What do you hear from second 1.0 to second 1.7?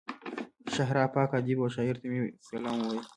آفاق ادیب او